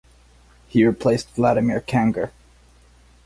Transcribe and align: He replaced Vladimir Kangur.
He 0.67 0.83
replaced 0.83 1.29
Vladimir 1.35 1.79
Kangur. 1.79 2.31